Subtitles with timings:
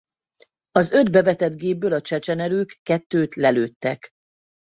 [0.71, 4.09] Az öt bevetett gépből a csecsen erők kettőt lelőttek.